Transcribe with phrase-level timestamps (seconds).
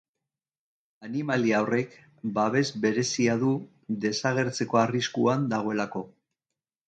[1.07, 1.91] Animalia horrek
[2.37, 3.51] babes berezia du
[4.07, 6.03] desagertzeko arriskuan dagoelako.